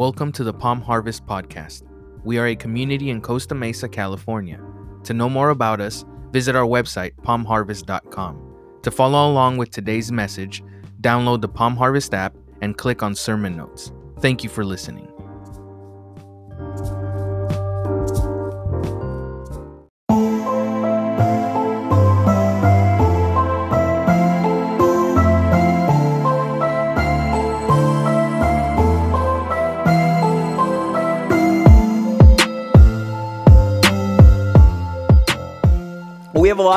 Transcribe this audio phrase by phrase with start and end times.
[0.00, 1.82] Welcome to the Palm Harvest Podcast.
[2.24, 4.58] We are a community in Costa Mesa, California.
[5.04, 8.80] To know more about us, visit our website, palmharvest.com.
[8.82, 10.64] To follow along with today's message,
[11.02, 13.92] download the Palm Harvest app and click on sermon notes.
[14.20, 15.09] Thank you for listening.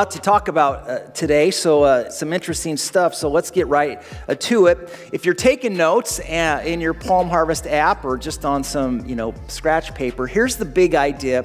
[0.04, 3.14] Lot to talk about uh, today, so uh, some interesting stuff.
[3.14, 5.08] So let's get right uh, to it.
[5.14, 9.16] If you're taking notes uh, in your Palm Harvest app or just on some, you
[9.16, 11.44] know, scratch paper, here's the big idea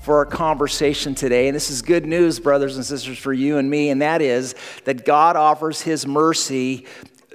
[0.00, 1.48] for our conversation today.
[1.48, 4.54] And this is good news, brothers and sisters, for you and me, and that is
[4.84, 6.86] that God offers His mercy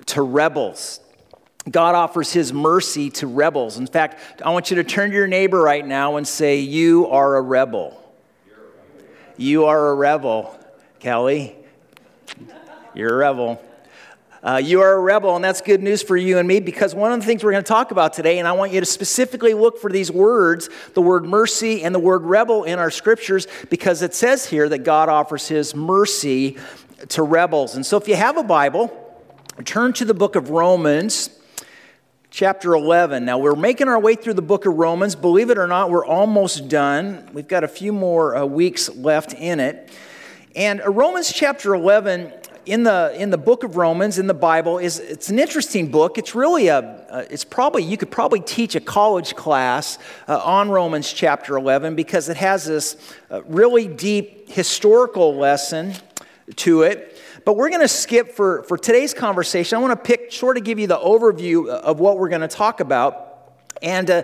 [0.08, 1.02] to rebels.
[1.70, 3.78] God offers His mercy to rebels.
[3.78, 7.10] In fact, I want you to turn to your neighbor right now and say, You
[7.10, 8.00] are a rebel.
[9.38, 10.58] You are a rebel,
[11.04, 11.54] Kelly.
[12.94, 13.62] You're a rebel.
[14.42, 17.12] Uh, you are a rebel, and that's good news for you and me because one
[17.12, 19.54] of the things we're going to talk about today, and I want you to specifically
[19.54, 24.02] look for these words the word mercy and the word rebel in our scriptures because
[24.02, 26.56] it says here that God offers his mercy
[27.10, 27.76] to rebels.
[27.76, 28.90] And so if you have a Bible,
[29.66, 31.38] turn to the book of Romans
[32.30, 33.26] chapter 11.
[33.26, 35.18] Now, we're making our way through the book of Romans.
[35.18, 37.30] Believe it or not, we're almost done.
[37.34, 39.92] We've got a few more uh, weeks left in it.
[40.56, 42.32] And uh, Romans chapter 11
[42.66, 46.18] in the in the book of Romans in the Bible is it's an interesting book.
[46.18, 50.70] It's really a uh, it's probably you could probably teach a college class uh, on
[50.70, 52.98] Romans chapter 11 because it has this
[53.32, 55.94] uh, really deep historical lesson
[56.58, 57.20] to it.
[57.46, 59.78] But we're going to skip for, for today's conversation.
[59.78, 62.48] I want to pick, sort of give you the overview of what we're going to
[62.48, 63.52] talk about.
[63.82, 64.24] And, uh,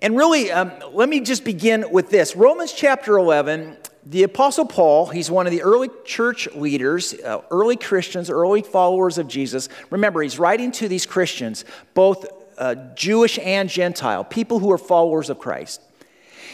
[0.00, 3.78] and really, um, let me just begin with this Romans chapter 11.
[4.04, 9.16] The Apostle Paul, he's one of the early church leaders, uh, early Christians, early followers
[9.16, 9.68] of Jesus.
[9.90, 11.64] Remember, he's writing to these Christians,
[11.94, 12.26] both
[12.58, 15.80] uh, Jewish and Gentile, people who are followers of Christ.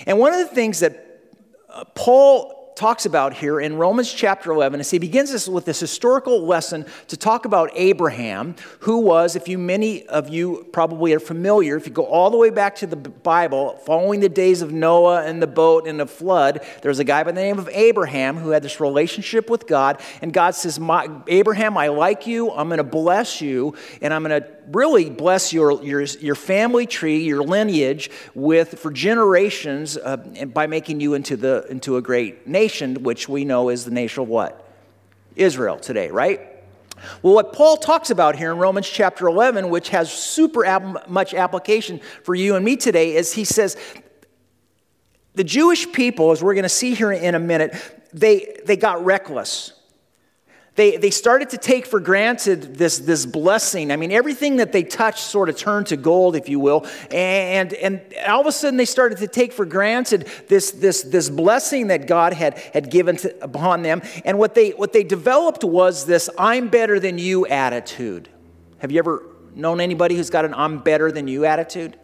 [0.07, 1.23] And one of the things that
[1.71, 5.81] uh, Paul talks about here in Romans chapter 11 is he begins this with this
[5.81, 11.19] historical lesson to talk about Abraham, who was, if you many of you probably are
[11.19, 14.73] familiar, if you go all the way back to the Bible, following the days of
[14.73, 18.37] Noah and the boat and the flood, there's a guy by the name of Abraham
[18.37, 20.79] who had this relationship with God, and God says,
[21.27, 25.53] Abraham, I like you, I'm going to bless you, and I'm going to really bless
[25.53, 31.37] your, your, your family tree, your lineage, with for generations uh, by making you into,
[31.37, 34.65] the, into a great nation, which we know is the nation of what?
[35.37, 36.41] Israel today, right?
[37.23, 40.65] Well, what Paul talks about here in Romans chapter 11, which has super
[41.09, 43.77] much application for you and me today, is he says,
[45.35, 47.77] the Jewish people, as we're going to see here in a minute,
[48.13, 49.73] they, they got reckless.
[50.79, 53.91] They, they started to take for granted this, this blessing.
[53.91, 56.87] I mean, everything that they touched sort of turned to gold, if you will.
[57.11, 61.31] And, and all of a sudden, they started to take for granted this, this, this
[61.31, 64.03] blessing that God had, had given to, upon them.
[64.25, 68.29] And what they, what they developed was this I'm better than you attitude.
[68.79, 71.99] Have you ever known anybody who's got an I'm better than you attitude?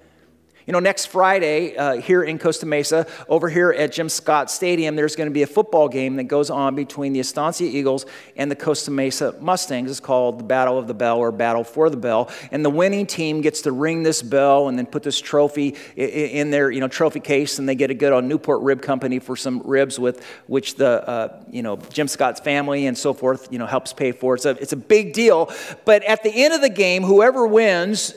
[0.66, 4.96] You know, next Friday uh, here in Costa Mesa, over here at Jim Scott Stadium,
[4.96, 8.50] there's going to be a football game that goes on between the Estancia Eagles and
[8.50, 9.90] the Costa Mesa Mustangs.
[9.90, 12.30] It's called the Battle of the Bell or Battle for the Bell.
[12.50, 16.50] And the winning team gets to ring this bell and then put this trophy in
[16.50, 19.36] their, you know, trophy case, and they get a good on Newport Rib Company for
[19.36, 23.58] some ribs with which the, uh, you know, Jim Scott's family and so forth, you
[23.58, 24.34] know, helps pay for.
[24.34, 25.52] It's a, it's a big deal.
[25.84, 28.14] But at the end of the game, whoever wins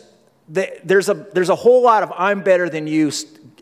[0.47, 3.11] there's a, there's a whole lot of I'm better than you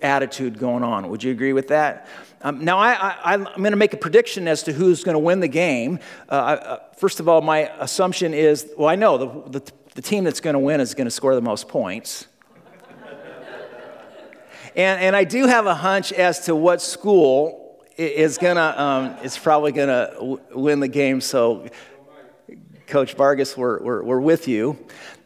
[0.01, 1.09] attitude going on.
[1.09, 2.07] Would you agree with that?
[2.41, 5.39] Um, now, I, am going to make a prediction as to who's going to win
[5.39, 5.99] the game.
[6.29, 10.23] Uh, uh, first of all, my assumption is well, I know the, the, the team
[10.23, 12.27] that's going to win is going to score the most points.
[14.75, 19.37] and, and I do have a hunch as to what school is to, um, is
[19.37, 21.21] probably going to win the game.
[21.21, 21.67] So,
[22.87, 24.77] Coach Vargas, we're, we're, with you.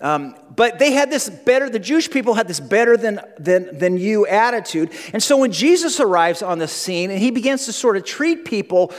[0.01, 3.97] Um, but they had this better, the Jewish people had this better than, than, than
[3.97, 4.91] you attitude.
[5.13, 8.45] And so when Jesus arrives on the scene and he begins to sort of treat
[8.45, 8.93] people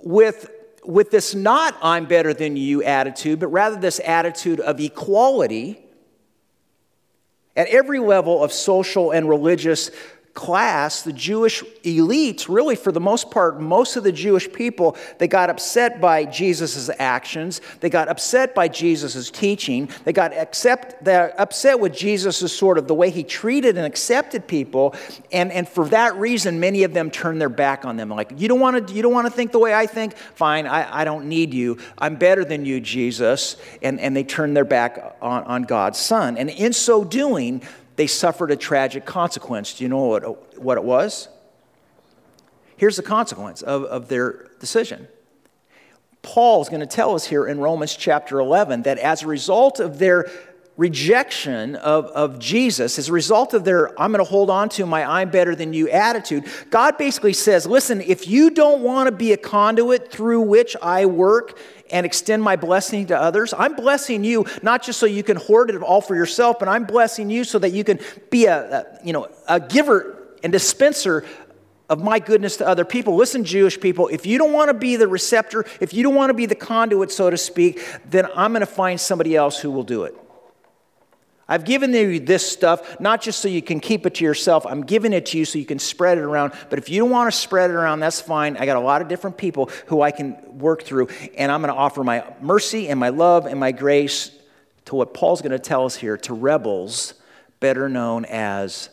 [0.00, 0.50] with,
[0.84, 5.80] with this not I'm better than you attitude, but rather this attitude of equality
[7.56, 9.90] at every level of social and religious
[10.34, 15.28] class, the Jewish elites, really for the most part, most of the Jewish people, they
[15.28, 17.60] got upset by Jesus' actions.
[17.78, 19.88] They got upset by Jesus' teaching.
[20.04, 24.96] They got accept, upset with Jesus' sort of the way he treated and accepted people.
[25.30, 28.08] And, and for that reason, many of them turned their back on them.
[28.08, 30.16] Like, you don't want to, you don't want to think the way I think?
[30.16, 31.78] Fine, I, I don't need you.
[31.96, 33.56] I'm better than you, Jesus.
[33.82, 36.36] And, and they turned their back on, on God's Son.
[36.36, 37.62] And in so doing,
[37.96, 39.74] they suffered a tragic consequence.
[39.74, 41.28] Do you know what, what it was?
[42.76, 45.08] Here's the consequence of, of their decision.
[46.22, 49.78] Paul is going to tell us here in Romans chapter 11 that as a result
[49.78, 50.30] of their
[50.76, 54.86] rejection of, of Jesus, as a result of their I'm going to hold on to
[54.86, 59.12] my I'm better than you attitude, God basically says, listen, if you don't want to
[59.12, 61.58] be a conduit through which I work
[61.94, 63.54] and extend my blessing to others.
[63.56, 66.84] I'm blessing you not just so you can hoard it all for yourself, but I'm
[66.84, 68.00] blessing you so that you can
[68.30, 71.24] be a, a you know, a giver and dispenser
[71.88, 73.14] of my goodness to other people.
[73.14, 76.30] Listen, Jewish people, if you don't want to be the receptor, if you don't want
[76.30, 77.80] to be the conduit, so to speak,
[78.10, 80.16] then I'm going to find somebody else who will do it.
[81.46, 84.64] I've given you this stuff not just so you can keep it to yourself.
[84.66, 86.54] I'm giving it to you so you can spread it around.
[86.70, 88.56] But if you don't want to spread it around, that's fine.
[88.56, 91.72] I got a lot of different people who I can work through, and I'm going
[91.72, 94.30] to offer my mercy and my love and my grace
[94.86, 97.14] to what Paul's going to tell us here to rebels,
[97.60, 98.90] better known as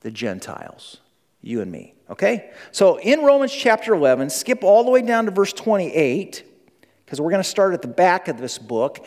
[0.00, 0.98] the Gentiles,
[1.40, 1.94] you and me.
[2.10, 2.50] Okay?
[2.72, 6.44] So in Romans chapter 11, skip all the way down to verse 28,
[7.04, 9.06] because we're going to start at the back of this book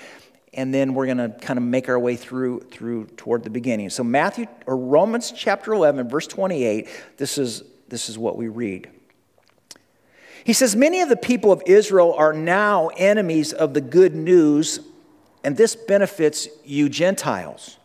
[0.55, 3.89] and then we're going to kind of make our way through through toward the beginning.
[3.89, 6.87] So Matthew or Romans chapter 11 verse 28
[7.17, 8.89] this is this is what we read.
[10.43, 14.79] He says many of the people of Israel are now enemies of the good news
[15.43, 17.77] and this benefits you Gentiles.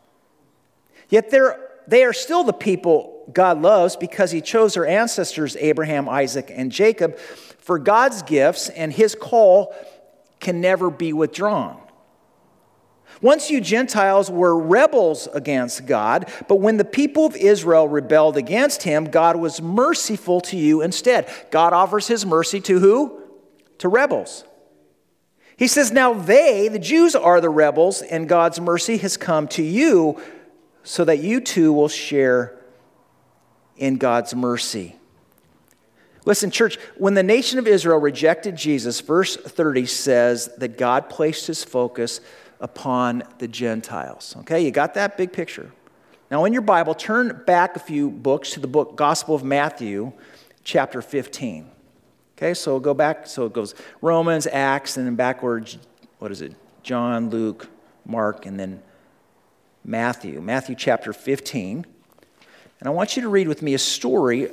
[1.11, 6.09] Yet they're, they are still the people God loves because he chose their ancestors Abraham,
[6.09, 9.75] Isaac and Jacob for God's gifts and his call
[10.41, 11.80] can never be withdrawn.
[13.23, 18.83] Once you Gentiles were rebels against God, but when the people of Israel rebelled against
[18.85, 21.31] him, God was merciful to you instead.
[21.51, 23.21] God offers his mercy to who?
[23.79, 24.45] To rebels.
[25.59, 29.63] He says, Now they, the Jews, are the rebels, and God's mercy has come to
[29.63, 30.19] you
[30.83, 32.59] so that you too will share
[33.77, 34.97] in God's mercy.
[36.25, 41.47] Listen, church, when the nation of Israel rejected Jesus, verse 30 says that God placed
[41.47, 42.21] his focus
[42.61, 44.37] upon the Gentiles.
[44.41, 45.73] Okay, you got that big picture.
[46.31, 50.13] Now, in your Bible, turn back a few books to the book Gospel of Matthew,
[50.63, 51.69] chapter 15.
[52.37, 55.79] Okay, so go back, so it goes Romans, Acts, and then backwards,
[56.19, 56.55] what is it?
[56.83, 57.69] John, Luke,
[58.07, 58.83] Mark, and then
[59.85, 60.41] Matthew.
[60.41, 61.85] Matthew chapter 15.
[62.79, 64.51] And I want you to read with me a story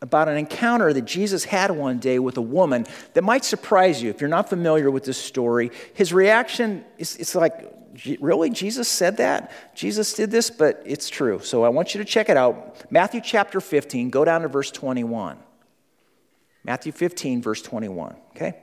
[0.00, 4.10] about an encounter that Jesus had one day with a woman that might surprise you
[4.10, 5.70] if you're not familiar with this story.
[5.94, 7.72] His reaction is it's like,
[8.20, 8.50] really?
[8.50, 9.52] Jesus said that?
[9.74, 10.50] Jesus did this?
[10.50, 11.40] But it's true.
[11.40, 12.90] So I want you to check it out.
[12.92, 15.38] Matthew chapter 15, go down to verse 21.
[16.64, 18.14] Matthew 15, verse 21.
[18.30, 18.54] Okay?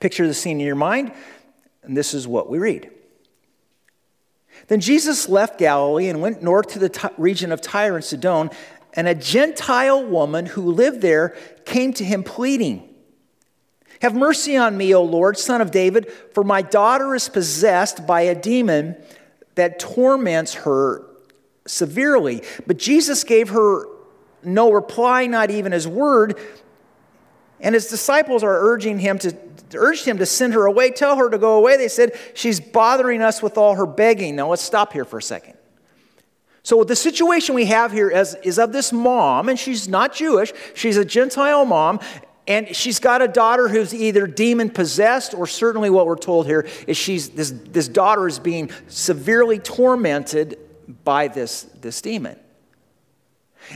[0.00, 1.12] Picture the scene in your mind,
[1.82, 2.90] and this is what we read.
[4.66, 8.50] Then Jesus left Galilee and went north to the t- region of Tyre and Sidon
[8.94, 12.88] and a Gentile woman who lived there came to him pleading,
[14.02, 18.22] Have mercy on me, O Lord, son of David, for my daughter is possessed by
[18.22, 18.96] a demon
[19.54, 21.04] that torments her
[21.66, 22.42] severely.
[22.66, 23.86] But Jesus gave her
[24.42, 26.38] no reply, not even his word.
[27.60, 29.36] And his disciples are urging him to
[29.74, 31.76] urged him to send her away, tell her to go away.
[31.76, 34.36] They said, She's bothering us with all her begging.
[34.36, 35.57] Now let's stop here for a second.
[36.68, 40.52] So, the situation we have here is, is of this mom, and she's not Jewish,
[40.74, 41.98] she's a Gentile mom,
[42.46, 46.68] and she's got a daughter who's either demon possessed, or certainly what we're told here
[46.86, 50.58] is she's, this, this daughter is being severely tormented
[51.04, 52.38] by this, this demon.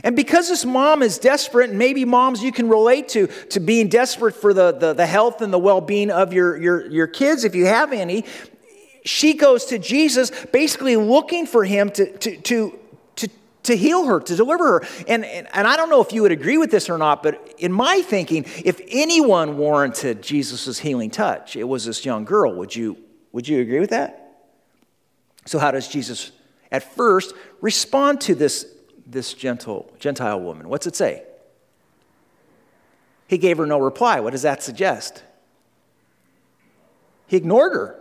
[0.03, 3.87] And because this mom is desperate, and maybe moms you can relate to, to being
[3.87, 7.43] desperate for the, the, the health and the well being of your, your, your kids,
[7.43, 8.23] if you have any,
[9.03, 12.79] she goes to Jesus basically looking for him to, to, to,
[13.63, 14.87] to heal her, to deliver her.
[15.07, 17.55] And, and, and, I don't know if you would agree with this or not, but
[17.57, 22.53] in my thinking, if anyone warranted Jesus' healing touch, it was this young girl.
[22.55, 22.97] Would you,
[23.31, 24.19] would you agree with that?
[25.45, 26.31] So, how does Jesus
[26.71, 28.65] at first respond to this,
[29.05, 30.69] this gentle, Gentile woman?
[30.69, 31.23] What's it say?
[33.27, 34.19] He gave her no reply.
[34.19, 35.23] What does that suggest?
[37.27, 37.99] He ignored her.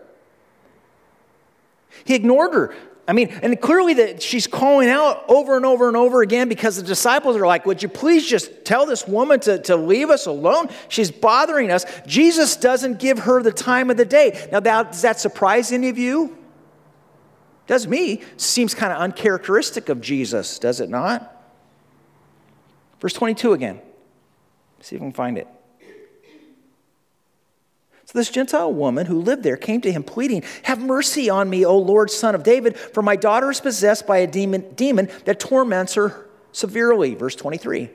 [2.05, 2.75] He ignored her.
[3.07, 6.77] I mean, and clearly that she's calling out over and over and over again because
[6.77, 10.27] the disciples are like, Would you please just tell this woman to, to leave us
[10.27, 10.69] alone?
[10.89, 11.85] She's bothering us.
[12.07, 14.49] Jesus doesn't give her the time of the day.
[14.53, 16.39] Now, that, does that surprise any of you?
[17.67, 18.23] Does me.
[18.37, 21.29] Seems kind of uncharacteristic of Jesus, does it not?
[23.01, 23.81] Verse 22 again.
[24.81, 25.49] See if we can find it.
[28.13, 31.65] So this Gentile woman who lived there came to him pleading, Have mercy on me,
[31.65, 35.41] O Lord, son of David, for my daughter is possessed by a demon, demon that
[35.41, 37.15] torments her severely.
[37.15, 37.89] Verse 23.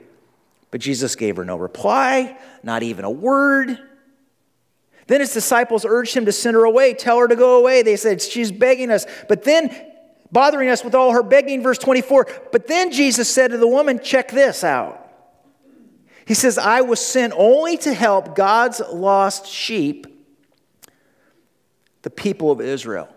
[0.72, 3.78] But Jesus gave her no reply, not even a word.
[5.06, 7.82] Then his disciples urged him to send her away, tell her to go away.
[7.82, 9.06] They said, She's begging us.
[9.28, 9.70] But then,
[10.32, 12.26] bothering us with all her begging, verse 24.
[12.50, 15.07] But then Jesus said to the woman, Check this out.
[16.28, 20.06] He says, I was sent only to help God's lost sheep,
[22.02, 23.08] the people of Israel.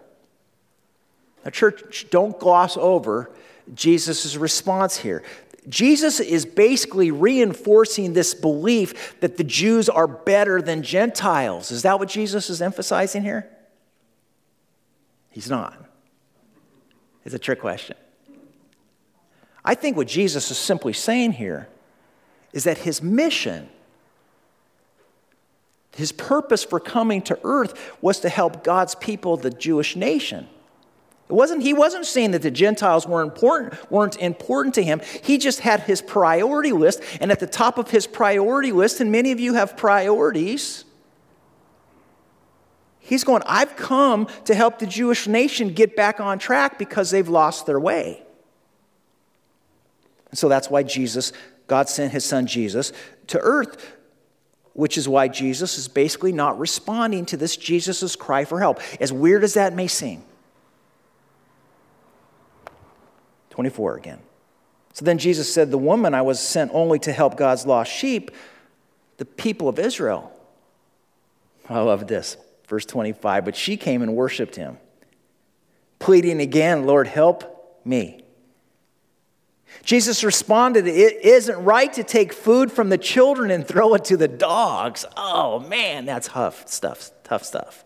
[1.44, 3.30] Now, church, don't gloss over
[3.74, 5.24] Jesus' response here.
[5.68, 11.70] Jesus is basically reinforcing this belief that the Jews are better than Gentiles.
[11.70, 13.46] Is that what Jesus is emphasizing here?
[15.32, 15.75] He's not.
[17.25, 17.98] It's a trick question.
[19.65, 21.68] I think what Jesus is simply saying here
[22.53, 23.70] is that his mission,
[25.96, 30.48] his purpose for coming to earth was to help God's people, the Jewish nation.
[31.29, 35.01] It wasn't, he wasn't saying that the Gentiles weren't important, weren't important to him.
[35.24, 39.13] He just had his priority list, and at the top of his priority list, and
[39.13, 40.84] many of you have priorities,
[43.00, 47.29] he's going, I've come to help the Jewish nation get back on track because they've
[47.29, 48.22] lost their way.
[50.31, 51.31] And so that's why Jesus
[51.72, 52.92] God sent his son Jesus
[53.28, 53.96] to earth,
[54.74, 58.82] which is why Jesus is basically not responding to this Jesus' cry for help.
[59.00, 60.22] As weird as that may seem.
[63.51, 64.20] 24 again.
[64.92, 68.32] So then Jesus said, The woman I was sent only to help God's lost sheep,
[69.16, 70.30] the people of Israel.
[71.70, 72.36] I love this.
[72.68, 73.46] Verse 25.
[73.46, 74.78] But she came and worshiped him,
[76.00, 78.25] pleading again, Lord, help me.
[79.84, 84.18] Jesus responded, It isn't right to take food from the children and throw it to
[84.18, 85.06] the dogs.
[85.18, 87.84] Oh man, that's tough stuff, tough stuff.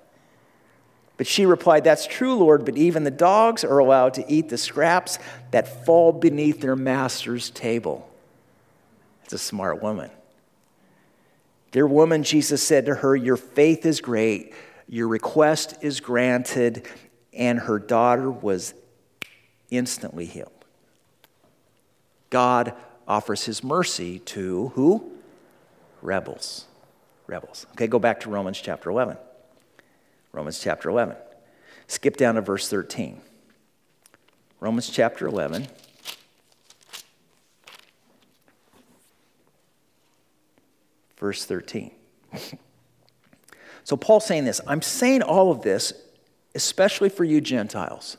[1.18, 4.58] But she replied, That's true, Lord, but even the dogs are allowed to eat the
[4.58, 5.20] scraps
[5.52, 8.10] that fall beneath their master's table.
[9.24, 10.12] It's a smart woman.
[11.72, 14.54] Dear woman, Jesus said to her, Your faith is great,
[14.88, 16.88] your request is granted,
[17.34, 18.74] and her daughter was
[19.72, 20.55] instantly healed.
[22.29, 22.74] God
[23.08, 25.12] offers his mercy to who?
[26.01, 26.65] Rebels.
[27.27, 27.65] Rebels.
[27.72, 29.17] Okay, go back to Romans chapter 11.
[30.32, 31.15] Romans chapter 11.
[31.88, 33.22] Skip down to verse 13.
[34.60, 35.67] Romans chapter 11.
[41.17, 41.91] Verse 13.
[43.84, 45.94] so Paul's saying this I'm saying all of this,
[46.53, 48.17] especially for you Gentiles.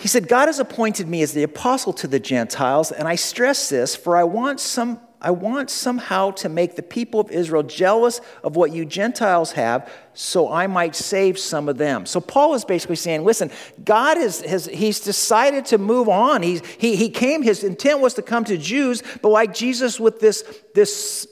[0.00, 3.68] He said, God has appointed me as the apostle to the Gentiles, and I stress
[3.68, 5.00] this, for I want some.
[5.22, 9.92] I want somehow to make the people of Israel jealous of what you Gentiles have
[10.14, 12.06] so I might save some of them.
[12.06, 13.50] So Paul is basically saying, listen,
[13.84, 16.42] God has, has he's decided to move on.
[16.42, 20.20] He's, he, he came, his intent was to come to Jews, but like Jesus with
[20.20, 20.42] this,
[20.74, 21.28] this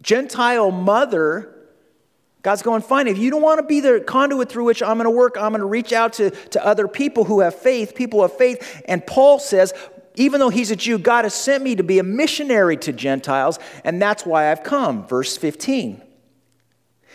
[0.00, 1.57] Gentile mother,
[2.42, 5.04] God's going, fine, if you don't want to be the conduit through which I'm going
[5.04, 8.22] to work, I'm going to reach out to, to other people who have faith, people
[8.22, 8.82] of faith.
[8.86, 9.72] And Paul says,
[10.14, 13.58] even though he's a Jew, God has sent me to be a missionary to Gentiles,
[13.84, 15.06] and that's why I've come.
[15.06, 16.02] Verse 15.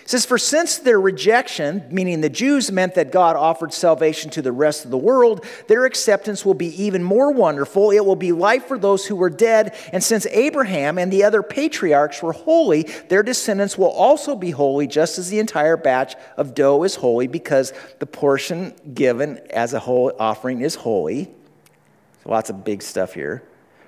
[0.03, 4.41] It says, For since their rejection, meaning the Jews, meant that God offered salvation to
[4.41, 7.89] the rest of the world, their acceptance will be even more wonderful.
[7.89, 9.74] It will be life for those who were dead.
[9.93, 14.88] And since Abraham and the other patriarchs were holy, their descendants will also be holy,
[14.88, 19.79] just as the entire batch of dough is holy, because the portion given as a
[19.79, 21.31] whole offering is holy.
[22.24, 23.41] So lots of big stuff here.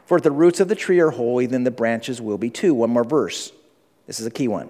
[0.06, 2.74] For if the roots of the tree are holy, then the branches will be too.
[2.74, 3.52] One more verse.
[4.08, 4.70] This is a key one.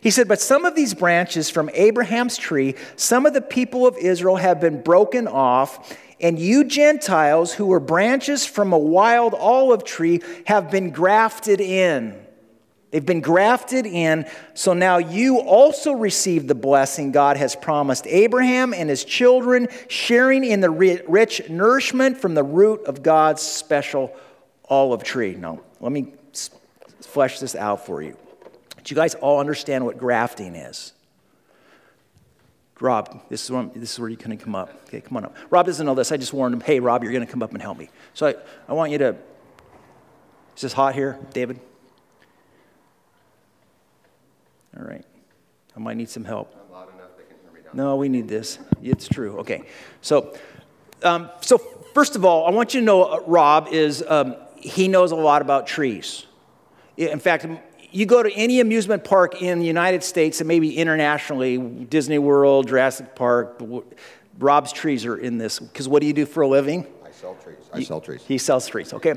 [0.00, 3.96] He said, But some of these branches from Abraham's tree, some of the people of
[3.96, 9.84] Israel have been broken off, and you Gentiles who were branches from a wild olive
[9.84, 12.24] tree have been grafted in.
[12.90, 18.72] They've been grafted in, so now you also receive the blessing God has promised Abraham
[18.72, 24.16] and his children, sharing in the rich nourishment from the root of God's special
[24.70, 25.34] olive tree.
[25.34, 26.14] Now, let me
[27.02, 28.16] flesh this out for you.
[28.88, 30.94] Do you guys all understand what grafting is?
[32.80, 34.70] Rob, this is, where, this is where you're going to come up.
[34.86, 35.36] Okay, come on up.
[35.50, 36.10] Rob doesn't know this.
[36.10, 37.90] I just warned him, hey, Rob, you're going to come up and help me.
[38.14, 38.34] So I,
[38.66, 39.16] I want you to.
[40.56, 41.60] Is this hot here, David?
[44.74, 45.04] All right.
[45.76, 46.50] I might need some help.
[47.74, 48.58] No, we need this.
[48.82, 49.36] It's true.
[49.40, 49.64] Okay.
[50.00, 50.34] So,
[51.02, 51.58] um, so
[51.92, 55.16] first of all, I want you to know uh, Rob is um, he knows a
[55.16, 56.24] lot about trees.
[56.96, 57.44] In fact,
[57.90, 62.68] you go to any amusement park in the United States and maybe internationally, Disney World,
[62.68, 63.60] Jurassic Park,
[64.38, 65.58] Rob's trees are in this.
[65.58, 66.86] Because what do you do for a living?
[67.04, 67.56] I sell trees.
[67.72, 68.22] I sell trees.
[68.26, 68.92] He sells trees.
[68.92, 69.14] Okay.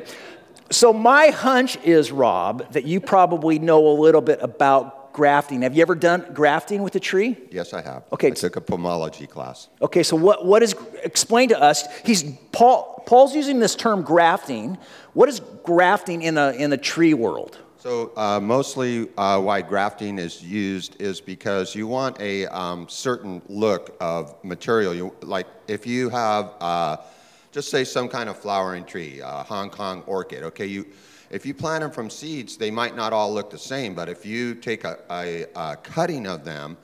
[0.72, 5.64] So my hunch is, Rob, that you probably know a little bit about grafting.
[5.64, 7.36] Have you ever done grafting with a tree?
[7.52, 8.04] Yes, I have.
[8.14, 8.28] Okay.
[8.28, 9.68] I took a pomology class.
[9.82, 10.74] Okay, so what, what is,
[11.04, 12.24] explain to us, he's,
[12.54, 14.78] Paul, Paul's using this term grafting.
[15.12, 17.58] What is grafting in the, in the tree world?
[17.82, 23.42] So uh, mostly uh, why grafting is used is because you want a um, certain
[23.50, 24.94] look of material.
[24.94, 26.98] You, like if you have, uh,
[27.52, 30.86] just say some kind of flowering tree, a Hong Kong orchid, okay, you,
[31.32, 34.28] if you plant them from seeds, they might not all look the same, but if
[34.28, 36.78] you take a, a, a cutting of them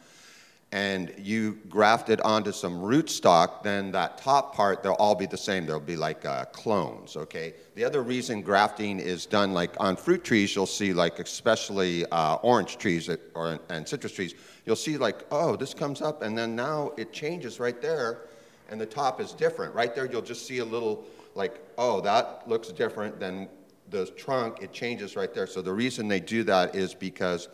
[0.73, 5.37] and you graft it onto some rootstock, then that top part, they'll all be the
[5.37, 5.65] same.
[5.65, 7.53] They'll be like uh, clones, okay?
[7.75, 12.35] The other reason grafting is done, like on fruit trees, you'll see, like especially uh,
[12.35, 16.53] orange trees or, and citrus trees, you'll see like, oh, this comes up, and then
[16.55, 18.23] now it changes right there,
[18.69, 19.73] and the top is different.
[19.73, 23.47] Right there, you'll just see a little, like, oh, that looks different than
[23.89, 25.47] the trunk, it changes right there.
[25.47, 27.47] So the reason they do that is because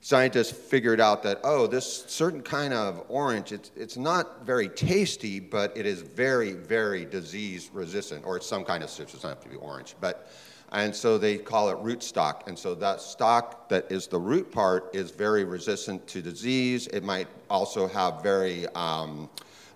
[0.00, 5.40] scientists figured out that, oh, this certain kind of orange, it's, it's not very tasty,
[5.40, 9.42] but it is very, very disease resistant, or it's some kind of citrus, doesn't have
[9.42, 9.94] to be orange.
[10.00, 10.30] But,
[10.72, 12.44] and so they call it root stock.
[12.46, 16.86] And so that stock that is the root part is very resistant to disease.
[16.88, 19.28] It might also have very um,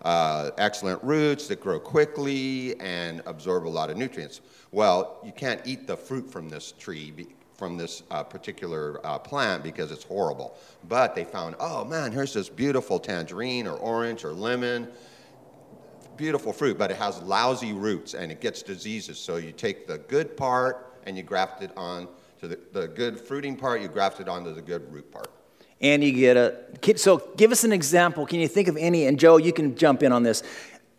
[0.02, 4.40] uh, excellent roots that grow quickly and absorb a lot of nutrients.
[4.70, 9.62] Well, you can't eat the fruit from this tree, from this uh, particular uh, plant
[9.62, 10.56] because it's horrible.
[10.88, 14.88] But they found, oh man, here's this beautiful tangerine or orange or lemon.
[16.16, 19.18] Beautiful fruit, but it has lousy roots and it gets diseases.
[19.18, 22.09] So you take the good part and you graft it on
[22.40, 25.31] to the, the good fruiting part, you graft it onto the good root part
[25.81, 26.96] and you get a.
[26.96, 28.26] So give us an example.
[28.26, 29.07] Can you think of any?
[29.07, 30.42] And Joe, you can jump in on this.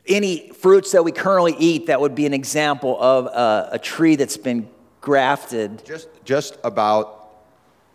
[0.07, 4.15] Any fruits that we currently eat that would be an example of a, a tree
[4.15, 4.69] that's been
[5.05, 5.85] grafted?
[5.85, 7.29] Just, just about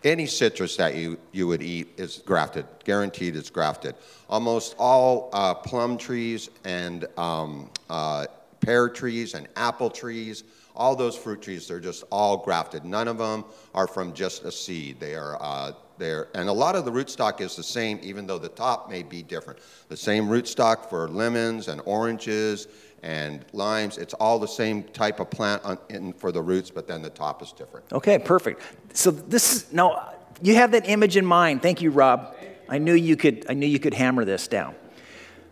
[0.05, 3.97] any citrus that you, you would eat is grafted, guaranteed it's grafted.
[4.29, 8.27] Almost all uh, plum trees and um, uh,
[8.61, 10.45] pear trees and apple trees,
[10.77, 12.85] all those fruit trees, they're just all grafted.
[12.85, 13.45] None of them
[13.75, 15.01] are from just a seed.
[15.01, 16.29] They are uh, there.
[16.35, 19.23] And a lot of the rootstock is the same, even though the top may be
[19.23, 19.59] different.
[19.89, 22.69] The same rootstock for lemons and oranges
[23.03, 23.99] and limes.
[23.99, 27.11] It's all the same type of plant on, in, for the roots, but then the
[27.11, 27.93] top is different.
[27.93, 28.63] Okay, perfect.
[28.93, 31.63] So this is now you have that image in mind.
[31.63, 32.35] Thank you, Rob.
[32.69, 33.47] I knew you could.
[33.49, 34.75] I knew you could hammer this down.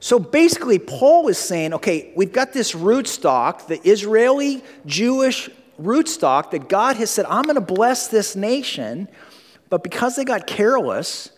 [0.00, 6.68] So basically, Paul is saying, okay, we've got this rootstock, the Israeli Jewish rootstock that
[6.68, 9.08] God has said, I'm going to bless this nation.
[9.70, 11.30] But because they got careless,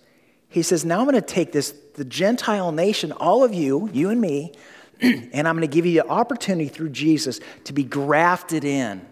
[0.48, 4.10] he says, Now I'm going to take this, the Gentile nation, all of you, you
[4.10, 4.52] and me,
[5.00, 9.06] and I'm going to give you the opportunity through Jesus to be grafted in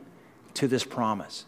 [0.55, 1.44] to this promise.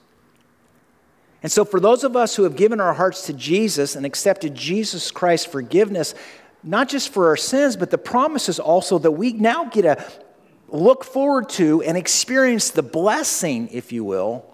[1.43, 4.55] And so, for those of us who have given our hearts to Jesus and accepted
[4.55, 6.15] Jesus Christ's forgiveness,
[6.63, 10.05] not just for our sins, but the promise is also that we now get to
[10.69, 14.45] look forward to and experience the blessing, if you will,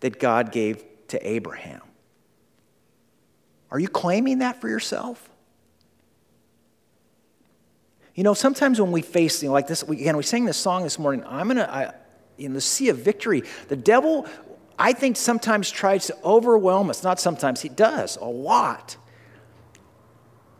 [0.00, 1.80] that God gave to Abraham.
[3.70, 5.28] Are you claiming that for yourself?
[8.18, 10.56] You know, sometimes when we face, you know, like this, we, again, we sang this
[10.56, 11.94] song this morning, I'm going to,
[12.36, 14.26] in the sea of victory, the devil,
[14.76, 17.04] I think, sometimes tries to overwhelm us.
[17.04, 18.96] Not sometimes, he does, a lot.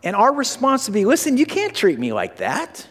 [0.04, 2.86] And our response to be, listen, you can't treat me like that.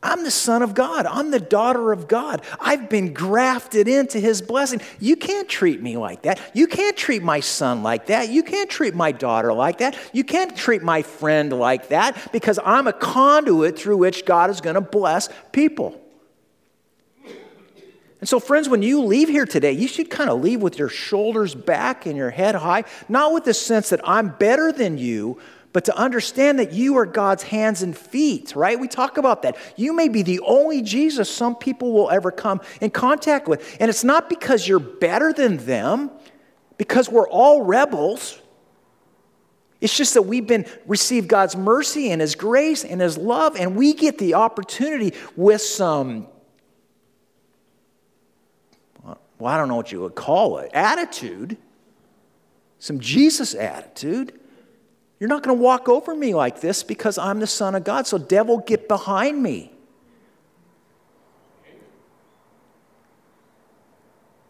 [0.00, 1.06] I'm the son of God.
[1.06, 2.42] I'm the daughter of God.
[2.60, 4.80] I've been grafted into his blessing.
[5.00, 6.40] You can't treat me like that.
[6.54, 8.28] You can't treat my son like that.
[8.28, 9.98] You can't treat my daughter like that.
[10.12, 14.60] You can't treat my friend like that because I'm a conduit through which God is
[14.60, 16.00] going to bless people.
[18.20, 20.88] And so, friends, when you leave here today, you should kind of leave with your
[20.88, 25.40] shoulders back and your head high, not with the sense that I'm better than you,
[25.78, 28.80] but to understand that you are God's hands and feet, right?
[28.80, 29.56] We talk about that.
[29.76, 33.76] You may be the only Jesus some people will ever come in contact with.
[33.78, 36.10] And it's not because you're better than them,
[36.78, 38.40] because we're all rebels.
[39.80, 43.76] It's just that we've been received God's mercy and His grace and His love, and
[43.76, 46.26] we get the opportunity with some,
[49.04, 51.56] well, I don't know what you would call it, attitude,
[52.80, 54.40] some Jesus attitude.
[55.20, 58.06] You're not going to walk over me like this because I'm the Son of God.
[58.06, 59.72] So, devil, get behind me.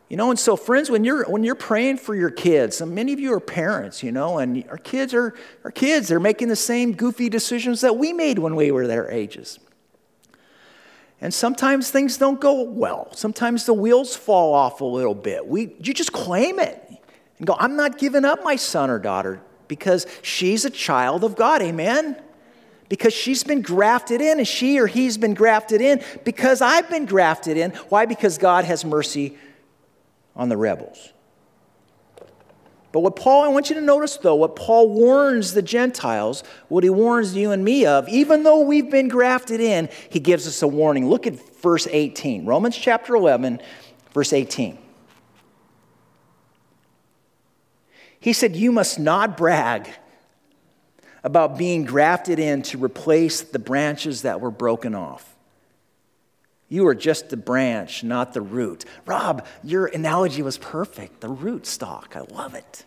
[0.09, 3.13] You know, and so friends, when you're when you're praying for your kids, and many
[3.13, 6.57] of you are parents, you know, and our kids are our kids, they're making the
[6.57, 9.59] same goofy decisions that we made when we were their ages.
[11.21, 13.09] And sometimes things don't go well.
[13.13, 15.47] Sometimes the wheels fall off a little bit.
[15.47, 16.83] We you just claim it
[17.37, 21.37] and go, I'm not giving up my son or daughter because she's a child of
[21.37, 21.63] God.
[21.63, 22.17] Amen
[22.89, 27.07] because she's been grafted in, and she or he's been grafted in because I've been
[27.07, 27.73] grafted in.
[27.89, 28.07] Why?
[28.07, 29.37] Because God has mercy
[30.35, 31.13] on the rebels.
[32.91, 36.85] But what Paul, I want you to notice though, what Paul warns the Gentiles, what
[36.85, 40.63] he warns you and me of, even though we've been grafted in, he gives us
[40.63, 41.09] a warning.
[41.09, 43.61] Look at verse 18, Romans chapter 11,
[44.15, 44.79] verse 18.
[48.21, 49.89] He said, You must not brag
[51.23, 55.37] about being grafted in to replace the branches that were broken off.
[56.69, 58.85] You are just the branch, not the root.
[59.07, 61.21] Rob, your analogy was perfect.
[61.21, 62.15] The root stock.
[62.15, 62.85] I love it.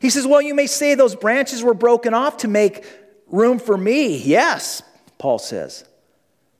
[0.00, 2.84] He says, Well, you may say those branches were broken off to make
[3.28, 4.16] room for me.
[4.18, 4.82] Yes,
[5.18, 5.84] Paul says.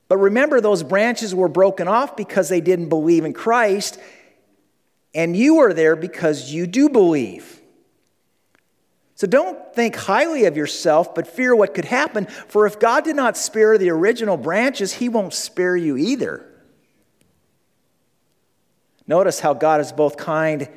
[0.07, 3.99] But remember, those branches were broken off because they didn't believe in Christ,
[5.13, 7.61] and you are there because you do believe.
[9.15, 12.25] So don't think highly of yourself, but fear what could happen.
[12.25, 16.45] For if God did not spare the original branches, he won't spare you either.
[19.07, 20.69] Notice how God is both kind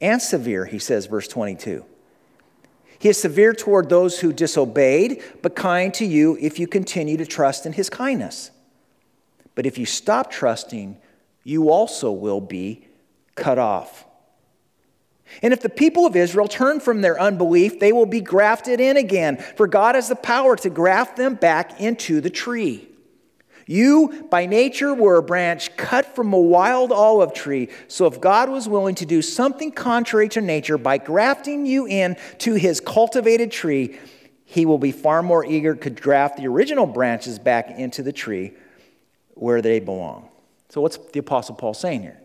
[0.00, 1.84] and severe, he says, verse 22.
[2.98, 7.26] He is severe toward those who disobeyed, but kind to you if you continue to
[7.26, 8.50] trust in his kindness.
[9.54, 10.96] But if you stop trusting,
[11.42, 12.86] you also will be
[13.34, 14.06] cut off.
[15.42, 18.96] And if the people of Israel turn from their unbelief, they will be grafted in
[18.96, 22.88] again, for God has the power to graft them back into the tree.
[23.66, 27.70] You, by nature, were a branch cut from a wild olive tree.
[27.88, 32.16] So if God was willing to do something contrary to nature by grafting you in
[32.38, 33.98] to his cultivated tree,
[34.44, 38.52] he will be far more eager to graft the original branches back into the tree
[39.30, 40.28] where they belong.
[40.68, 42.20] So what's the Apostle Paul saying here?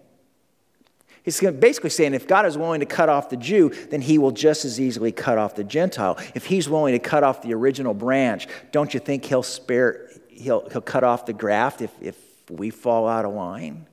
[1.23, 4.32] He's basically saying if God is willing to cut off the Jew, then he will
[4.32, 6.17] just as easily cut off the Gentile.
[6.34, 10.67] If he's willing to cut off the original branch, don't you think he'll spare, he'll,
[10.69, 12.15] he'll cut off the graft if, if
[12.49, 13.86] we fall out of line?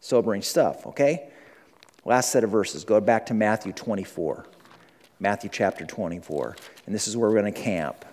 [0.00, 1.28] Sobering stuff, okay?
[2.04, 2.84] Last set of verses.
[2.84, 4.46] Go back to Matthew 24.
[5.18, 6.56] Matthew chapter 24.
[6.86, 8.04] And this is where we're going to camp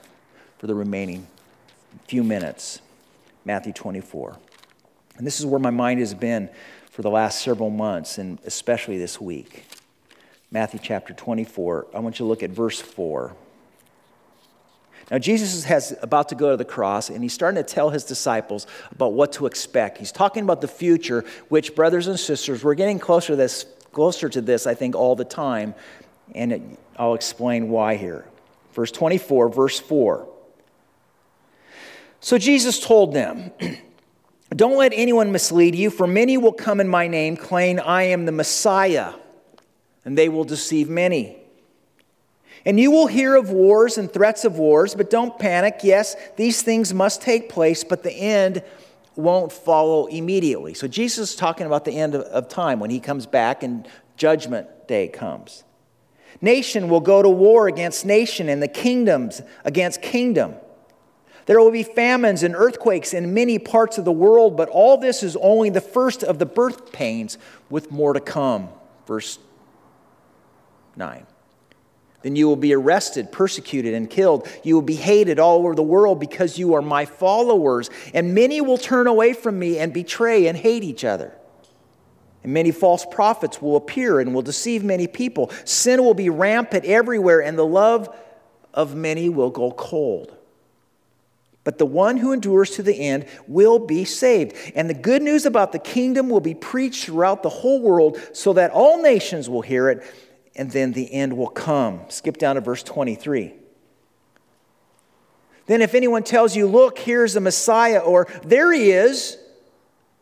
[0.57, 1.27] for the remaining
[2.07, 2.81] few minutes.
[3.45, 4.37] Matthew 24.
[5.17, 6.49] And this is where my mind has been
[6.91, 9.65] for the last several months, and especially this week.
[10.51, 11.87] Matthew chapter 24.
[11.93, 13.33] I want you to look at verse 4.
[15.09, 18.03] Now, Jesus is about to go to the cross, and he's starting to tell his
[18.03, 19.97] disciples about what to expect.
[19.97, 24.29] He's talking about the future, which, brothers and sisters, we're getting closer to this, closer
[24.29, 25.73] to this, I think, all the time,
[26.35, 26.61] and it,
[26.97, 28.25] I'll explain why here.
[28.73, 30.27] Verse 24, verse 4.
[32.19, 33.51] So Jesus told them,
[34.55, 38.25] Don't let anyone mislead you, for many will come in my name, claiming I am
[38.25, 39.13] the Messiah,
[40.03, 41.37] and they will deceive many.
[42.65, 45.79] And you will hear of wars and threats of wars, but don't panic.
[45.83, 48.61] Yes, these things must take place, but the end
[49.15, 50.73] won't follow immediately.
[50.73, 53.87] So Jesus is talking about the end of, time when he comes back and
[54.17, 55.63] judgment day comes.
[56.41, 60.55] Nation will go to war against nation, and the kingdoms against kingdom.
[61.51, 65.21] There will be famines and earthquakes in many parts of the world, but all this
[65.21, 67.37] is only the first of the birth pains,
[67.69, 68.69] with more to come.
[69.05, 69.37] Verse
[70.95, 71.27] 9.
[72.21, 74.47] Then you will be arrested, persecuted, and killed.
[74.63, 77.89] You will be hated all over the world because you are my followers.
[78.13, 81.33] And many will turn away from me and betray and hate each other.
[82.43, 85.51] And many false prophets will appear and will deceive many people.
[85.65, 88.07] Sin will be rampant everywhere, and the love
[88.73, 90.37] of many will go cold.
[91.63, 94.55] But the one who endures to the end will be saved.
[94.73, 98.53] And the good news about the kingdom will be preached throughout the whole world so
[98.53, 100.03] that all nations will hear it,
[100.55, 102.01] and then the end will come.
[102.09, 103.53] Skip down to verse 23.
[105.67, 109.37] Then, if anyone tells you, Look, here's the Messiah, or there he is,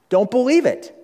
[0.09, 0.95] don't believe it.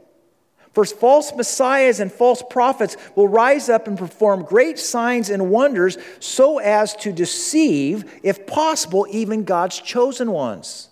[0.76, 5.98] For false messiahs and false prophets will rise up and perform great signs and wonders
[6.20, 10.90] so as to deceive, if possible, even God's chosen ones.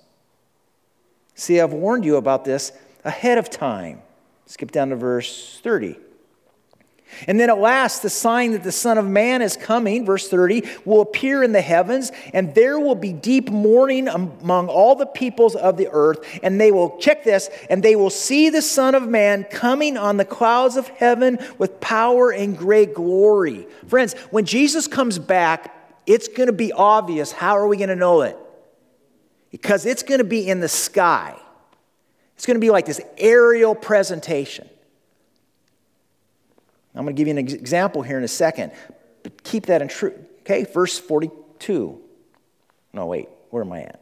[1.35, 2.71] See, I've warned you about this
[3.03, 4.01] ahead of time.
[4.45, 5.97] Skip down to verse 30.
[7.28, 10.63] And then at last, the sign that the Son of Man is coming, verse 30,
[10.86, 15.56] will appear in the heavens, and there will be deep mourning among all the peoples
[15.56, 16.39] of the earth.
[16.43, 20.17] And they will, check this, and they will see the Son of Man coming on
[20.17, 23.67] the clouds of heaven with power and great glory.
[23.88, 27.32] Friends, when Jesus comes back, it's going to be obvious.
[27.32, 28.38] How are we going to know it?
[29.52, 31.36] Because it's going to be in the sky.
[32.36, 34.67] It's going to be like this aerial presentation.
[36.95, 38.71] I'm going to give you an example here in a second,
[39.23, 40.13] but keep that in true.
[40.41, 41.99] Okay, verse 42.
[42.93, 44.01] No, wait, where am I at?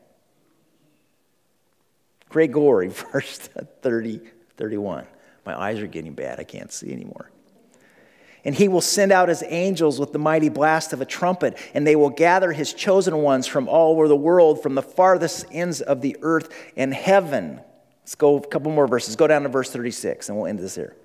[2.29, 4.21] Gregory, verse 30,
[4.57, 5.05] 31.
[5.45, 6.39] My eyes are getting bad.
[6.39, 7.31] I can't see anymore.
[8.43, 11.85] And he will send out his angels with the mighty blast of a trumpet, and
[11.85, 15.79] they will gather his chosen ones from all over the world, from the farthest ends
[15.79, 17.61] of the earth and heaven.
[18.01, 19.15] Let's go a couple more verses.
[19.15, 20.95] Go down to verse 36, and we'll end this here.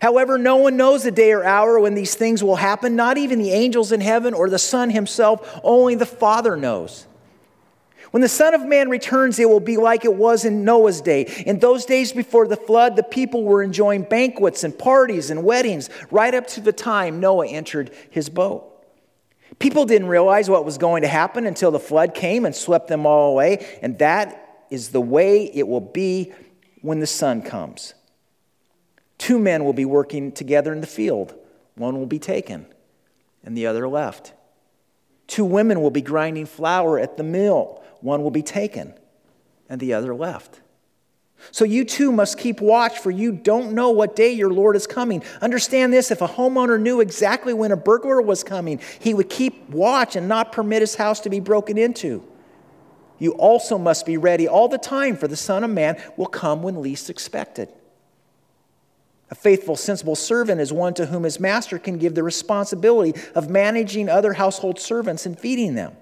[0.00, 3.38] However, no one knows the day or hour when these things will happen, not even
[3.38, 7.06] the angels in heaven or the Son himself, only the Father knows.
[8.10, 11.22] When the Son of Man returns, it will be like it was in Noah's day.
[11.44, 15.90] In those days before the flood, the people were enjoying banquets and parties and weddings
[16.10, 18.72] right up to the time Noah entered his boat.
[19.58, 23.06] People didn't realize what was going to happen until the flood came and swept them
[23.06, 26.32] all away, and that is the way it will be
[26.82, 27.94] when the Son comes.
[29.18, 31.34] Two men will be working together in the field.
[31.74, 32.66] One will be taken,
[33.44, 34.32] and the other left.
[35.26, 37.82] Two women will be grinding flour at the mill.
[38.00, 38.94] One will be taken,
[39.68, 40.60] and the other left.
[41.50, 44.86] So you too must keep watch, for you don't know what day your Lord is
[44.86, 45.22] coming.
[45.40, 49.68] Understand this if a homeowner knew exactly when a burglar was coming, he would keep
[49.70, 52.24] watch and not permit his house to be broken into.
[53.18, 56.62] You also must be ready all the time, for the Son of Man will come
[56.62, 57.68] when least expected.
[59.30, 63.50] A faithful, sensible servant is one to whom his master can give the responsibility of
[63.50, 65.96] managing other household servants and feeding them.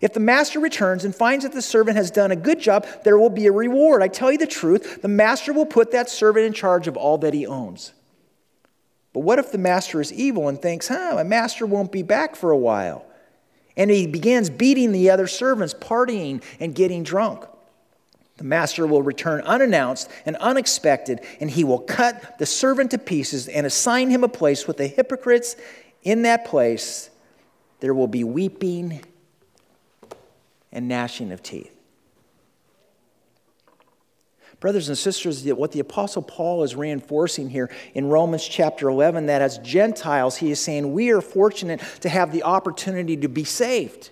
[0.00, 3.18] If the master returns and finds that the servant has done a good job, there
[3.18, 4.02] will be a reward.
[4.02, 7.18] I tell you the truth, the master will put that servant in charge of all
[7.18, 7.92] that he owns.
[9.12, 12.34] But what if the master is evil and thinks, huh, my master won't be back
[12.34, 13.04] for a while?
[13.76, 17.44] And he begins beating the other servants, partying, and getting drunk.
[18.40, 23.48] The master will return unannounced and unexpected, and he will cut the servant to pieces
[23.48, 25.56] and assign him a place with the hypocrites.
[26.04, 27.10] In that place,
[27.80, 29.02] there will be weeping
[30.72, 31.76] and gnashing of teeth.
[34.58, 39.42] Brothers and sisters, what the Apostle Paul is reinforcing here in Romans chapter 11, that
[39.42, 44.08] as Gentiles, he is saying we are fortunate to have the opportunity to be saved.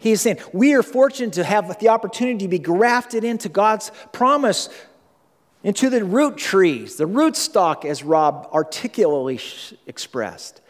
[0.00, 3.92] He is saying, We are fortunate to have the opportunity to be grafted into God's
[4.12, 4.70] promise,
[5.62, 9.38] into the root trees, the root stock, as Rob articulately
[9.86, 10.62] expressed,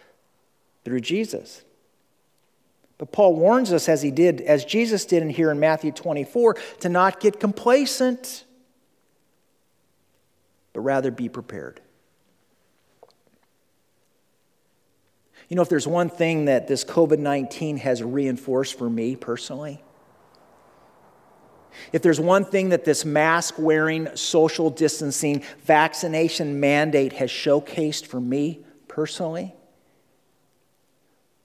[0.84, 1.62] through Jesus.
[2.98, 6.54] But Paul warns us, as he did, as Jesus did in here in Matthew 24,
[6.80, 8.44] to not get complacent,
[10.72, 11.80] but rather be prepared.
[15.50, 19.82] You know, if there's one thing that this COVID 19 has reinforced for me personally,
[21.92, 28.20] if there's one thing that this mask wearing, social distancing, vaccination mandate has showcased for
[28.20, 29.52] me personally,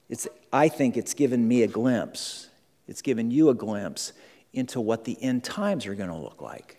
[0.08, 2.48] it's, I think it's given me a glimpse,
[2.86, 4.12] it's given you a glimpse
[4.52, 6.78] into what the end times are going to look like.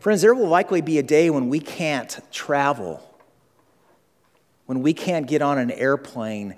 [0.00, 3.09] Friends, there will likely be a day when we can't travel
[4.70, 6.54] when we can't get on an airplane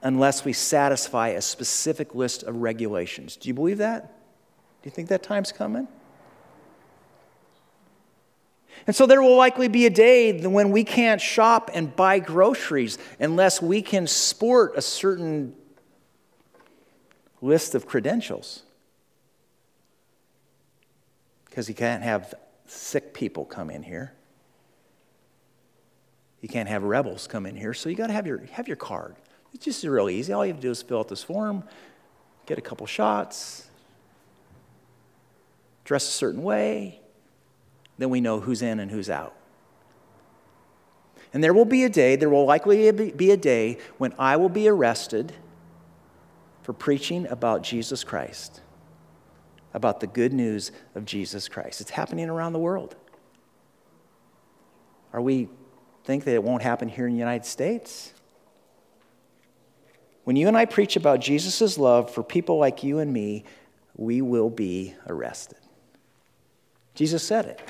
[0.00, 3.36] unless we satisfy a specific list of regulations.
[3.36, 4.06] Do you believe that?
[4.80, 5.86] Do you think that time's coming?
[8.86, 12.96] And so there will likely be a day when we can't shop and buy groceries
[13.20, 15.54] unless we can sport a certain
[17.42, 18.62] list of credentials.
[21.44, 22.32] Because you can't have
[22.64, 24.14] sick people come in here.
[26.40, 28.76] You can't have rebels come in here, so you got to have your, have your
[28.76, 29.16] card.
[29.52, 30.32] It's just real easy.
[30.32, 31.64] All you have to do is fill out this form,
[32.46, 33.68] get a couple shots,
[35.84, 37.00] dress a certain way,
[37.96, 39.34] then we know who's in and who's out.
[41.32, 44.48] And there will be a day, there will likely be a day when I will
[44.48, 45.32] be arrested
[46.62, 48.60] for preaching about Jesus Christ.
[49.74, 51.80] about the good news of Jesus Christ.
[51.80, 52.96] It's happening around the world.
[55.12, 55.48] Are we
[56.08, 58.14] think that it won't happen here in the United States?
[60.24, 63.44] When you and I preach about Jesus' love for people like you and me,
[63.94, 65.58] we will be arrested.
[66.94, 67.60] Jesus said it.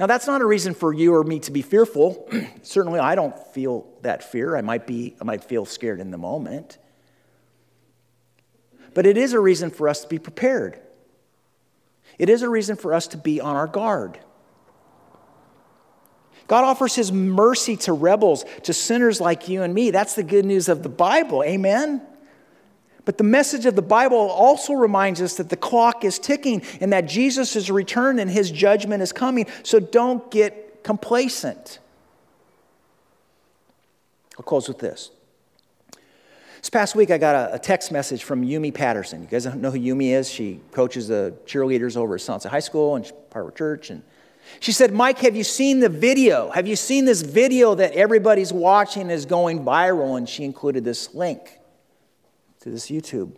[0.00, 2.26] Now, that's not a reason for you or me to be fearful.
[2.62, 4.56] Certainly, I don't feel that fear.
[4.56, 6.78] I might, be, I might feel scared in the moment.
[8.94, 10.80] But it is a reason for us to be prepared.
[12.18, 14.20] It is a reason for us to be on our guard.
[16.48, 19.90] God offers his mercy to rebels, to sinners like you and me.
[19.90, 21.44] That's the good news of the Bible.
[21.44, 22.02] Amen?
[23.04, 26.92] But the message of the Bible also reminds us that the clock is ticking and
[26.92, 29.46] that Jesus is returned and his judgment is coming.
[29.62, 31.78] So don't get complacent.
[34.38, 35.10] I'll close with this.
[36.58, 39.22] This past week, I got a, a, text message from Yumi Patterson.
[39.22, 40.30] You guys don't know who Yumi is?
[40.30, 43.90] She coaches the cheerleaders over at Sonsa High School and she's part of church.
[43.90, 44.02] And
[44.60, 46.50] she said, Mike, have you seen the video?
[46.50, 50.16] Have you seen this video that everybody's watching is going viral?
[50.16, 51.58] And she included this link
[52.60, 53.36] to this YouTube.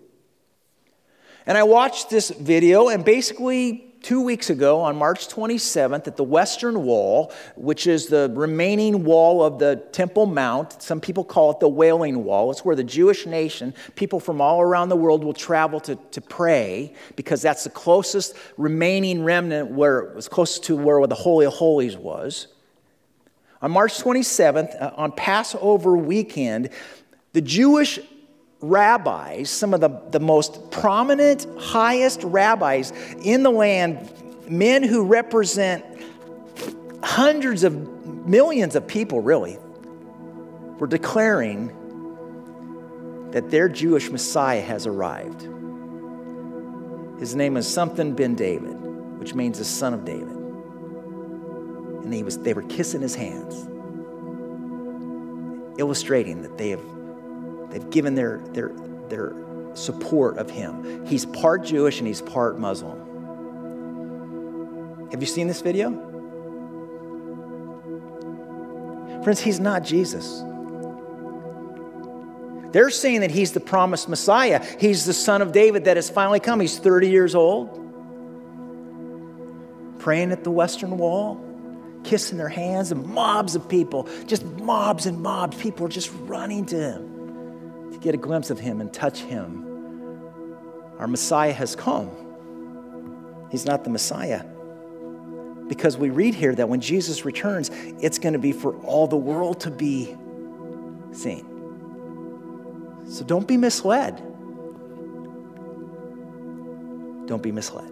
[1.46, 6.24] And I watched this video, and basically, two weeks ago on March 27th at the
[6.24, 10.82] Western Wall, which is the remaining wall of the Temple Mount.
[10.82, 12.50] Some people call it the Wailing Wall.
[12.50, 16.20] It's where the Jewish nation, people from all around the world, will travel to, to
[16.20, 21.46] pray because that's the closest remaining remnant where it was closest to where the Holy
[21.46, 22.48] of Holies was.
[23.62, 26.70] On March 27th, uh, on Passover weekend,
[27.34, 28.00] the Jewish
[28.61, 32.92] rabbis, some of the, the most prominent, highest rabbis
[33.23, 34.12] in the land,
[34.49, 35.85] men who represent
[37.03, 39.59] hundreds of millions of people, really,
[40.79, 41.77] were declaring
[43.31, 45.42] that their Jewish Messiah has arrived.
[47.20, 48.75] His name is something ben David,
[49.18, 50.37] which means the son of David.
[52.05, 53.68] And he was, they were kissing his hands,
[55.79, 56.81] illustrating that they have
[57.70, 58.72] They've given their, their,
[59.09, 59.35] their
[59.74, 61.06] support of him.
[61.06, 63.09] He's part Jewish and he's part Muslim.
[65.11, 65.90] Have you seen this video?
[69.22, 70.42] Friends, he's not Jesus.
[72.72, 74.64] They're saying that he's the promised Messiah.
[74.78, 76.61] He's the son of David that has finally come.
[76.61, 77.76] He's 30 years old,
[79.98, 81.44] praying at the Western Wall,
[82.04, 85.56] kissing their hands, and mobs of people, just mobs and mobs.
[85.56, 87.10] People are just running to him
[88.00, 89.66] get a glimpse of him and touch him.
[90.98, 92.10] Our Messiah has come.
[93.50, 94.44] He's not the Messiah.
[95.66, 99.16] Because we read here that when Jesus returns, it's going to be for all the
[99.16, 100.16] world to be
[101.12, 101.46] seen.
[103.08, 104.18] So don't be misled.
[107.26, 107.89] Don't be misled.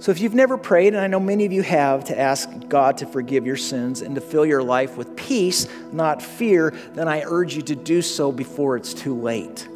[0.00, 2.98] So, if you've never prayed, and I know many of you have, to ask God
[2.98, 7.22] to forgive your sins and to fill your life with peace, not fear, then I
[7.24, 9.66] urge you to do so before it's too late.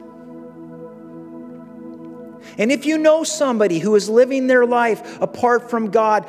[2.57, 6.29] And if you know somebody who is living their life apart from God,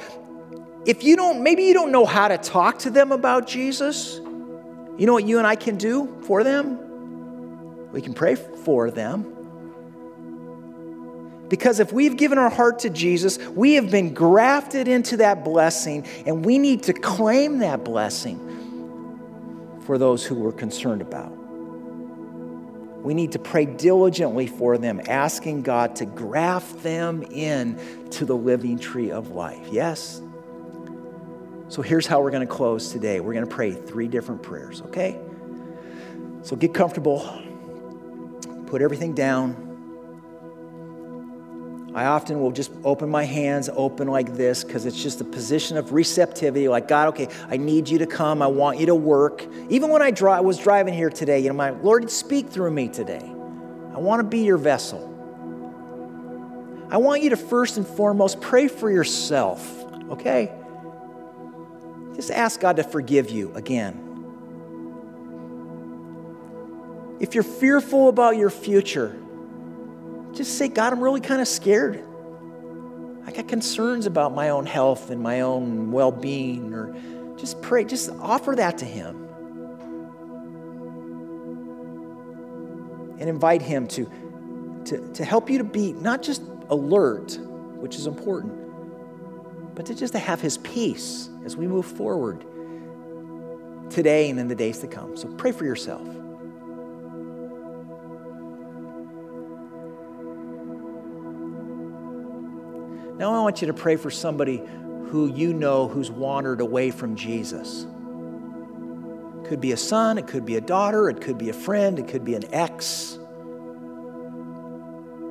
[0.86, 5.06] if you don't, maybe you don't know how to talk to them about Jesus, you
[5.06, 7.92] know what you and I can do for them?
[7.92, 9.33] We can pray for them.
[11.54, 16.04] Because if we've given our heart to Jesus, we have been grafted into that blessing,
[16.26, 18.40] and we need to claim that blessing
[19.86, 21.30] for those who we're concerned about.
[23.04, 28.36] We need to pray diligently for them, asking God to graft them in to the
[28.36, 29.68] living tree of life.
[29.70, 30.24] Yes?
[31.68, 33.20] So here's how we're going to close today.
[33.20, 35.20] We're going to pray three different prayers, okay?
[36.42, 37.20] So get comfortable,
[38.66, 39.73] put everything down.
[41.96, 45.78] I often will just open my hands open like this because it's just a position
[45.78, 46.68] of receptivity.
[46.68, 48.42] Like, God, okay, I need you to come.
[48.42, 49.46] I want you to work.
[49.70, 52.88] Even when I dri- was driving here today, you know, my Lord, speak through me
[52.88, 53.22] today.
[53.94, 55.12] I want to be your vessel.
[56.90, 60.52] I want you to first and foremost pray for yourself, okay?
[62.16, 64.00] Just ask God to forgive you again.
[67.20, 69.16] If you're fearful about your future,
[70.34, 72.04] just say, God, I'm really kind of scared.
[73.26, 76.96] I got concerns about my own health and my own well being, or
[77.38, 79.28] just pray, just offer that to Him.
[83.20, 84.12] And invite Him to,
[84.86, 87.38] to, to help you to be not just alert,
[87.76, 88.54] which is important,
[89.76, 92.44] but to just to have His peace as we move forward
[93.90, 95.16] today and in the days to come.
[95.16, 96.06] So pray for yourself.
[103.24, 107.16] Now I want you to pray for somebody who you know who's wandered away from
[107.16, 107.84] Jesus.
[107.86, 112.00] It could be a son, it could be a daughter, it could be a friend,
[112.00, 113.18] it could be an ex,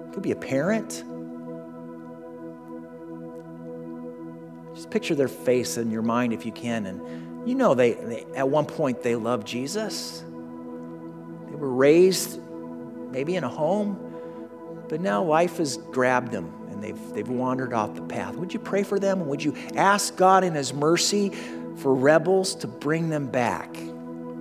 [0.06, 1.04] it could be a parent.
[4.74, 6.86] Just picture their face in your mind if you can.
[6.86, 10.24] And you know, they, they at one point they loved Jesus.
[11.50, 12.40] They were raised
[13.10, 13.98] maybe in a home,
[14.88, 18.34] but now life has grabbed them and they've, they've wandered off the path.
[18.36, 19.26] Would you pray for them?
[19.26, 21.30] Would you ask God in His mercy
[21.76, 23.72] for rebels to bring them back?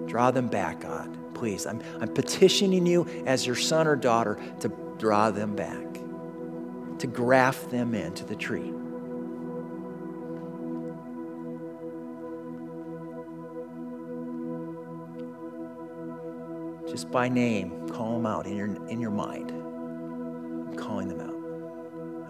[0.07, 1.17] Draw them back, God.
[1.33, 1.65] Please.
[1.65, 5.93] I'm, I'm petitioning you as your son or daughter to draw them back,
[6.99, 8.73] to graft them into the tree.
[16.87, 19.49] just by name, call them out in your, in your mind.
[19.51, 21.30] I'm calling them out.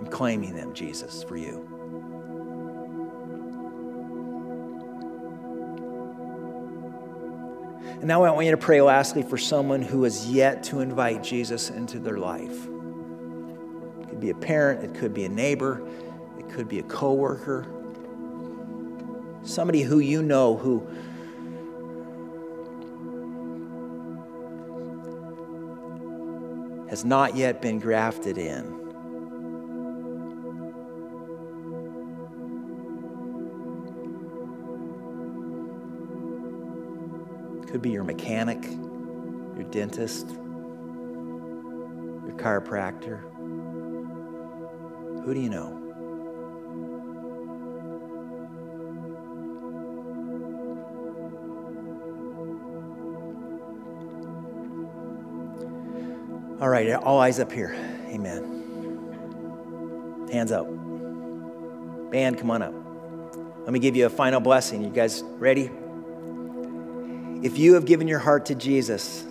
[0.01, 1.67] I'm claiming them, Jesus, for you.
[8.01, 11.21] And now I want you to pray lastly for someone who has yet to invite
[11.21, 12.65] Jesus into their life.
[14.01, 15.87] It could be a parent, it could be a neighbor,
[16.39, 17.67] it could be a coworker,
[19.43, 20.79] somebody who you know who
[26.89, 28.80] has not yet been grafted in.
[37.81, 40.37] Could be your mechanic, your dentist, your
[42.37, 43.21] chiropractor.
[45.23, 45.79] Who do you know?
[56.61, 57.73] All right, all eyes up here.
[58.09, 58.59] Amen.
[60.31, 60.67] Hands up.
[62.11, 62.75] Band, come on up.
[63.63, 64.83] Let me give you a final blessing.
[64.83, 65.71] You guys ready?
[67.43, 69.23] If you have given your heart to Jesus,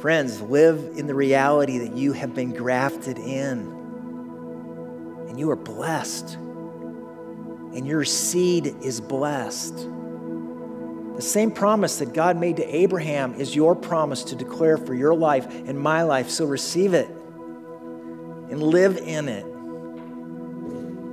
[0.00, 3.58] friends, live in the reality that you have been grafted in
[5.28, 9.74] and you are blessed and your seed is blessed.
[11.16, 15.16] The same promise that God made to Abraham is your promise to declare for your
[15.16, 16.30] life and my life.
[16.30, 19.44] So receive it and live in it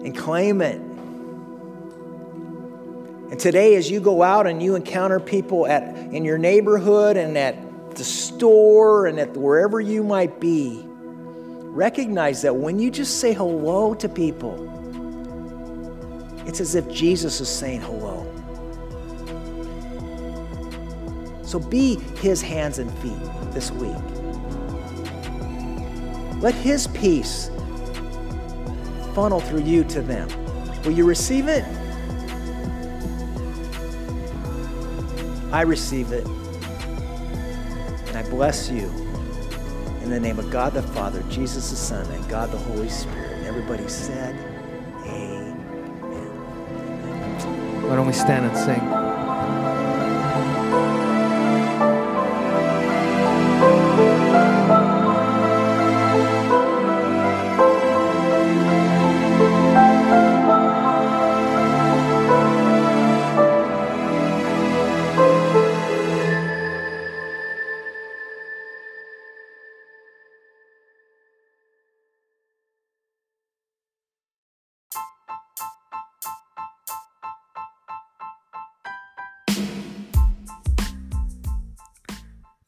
[0.05, 0.79] and claim it.
[3.43, 7.93] Today, as you go out and you encounter people at, in your neighborhood and at
[7.97, 13.95] the store and at wherever you might be, recognize that when you just say hello
[13.95, 14.55] to people,
[16.47, 18.25] it's as if Jesus is saying hello.
[21.43, 23.91] So be his hands and feet this week.
[26.41, 27.49] Let his peace
[29.13, 30.29] funnel through you to them.
[30.83, 31.65] Will you receive it?
[35.53, 36.25] I receive it.
[38.07, 38.87] And I bless you
[40.01, 43.33] in the name of God the Father, Jesus the Son, and God the Holy Spirit.
[43.33, 44.33] And everybody said,
[45.05, 45.53] Amen.
[47.87, 49.12] Why don't we stand and sing?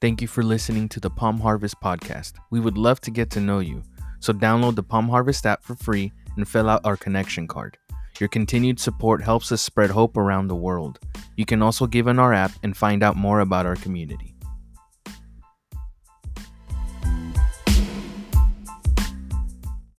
[0.06, 2.34] Thank you for listening to the Palm Harvest podcast.
[2.52, 3.82] We would love to get to know you,
[4.20, 7.80] so download the Palm Harvest app for free and fill out our connection card.
[8.20, 11.00] Your continued support helps us spread hope around the world.
[11.38, 14.35] You can also give in our app and find out more about our community.